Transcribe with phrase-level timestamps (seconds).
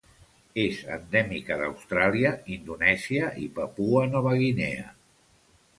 [0.61, 4.93] És endèmica d'Austràlia, Indonèsia i Papua Nova Guinea.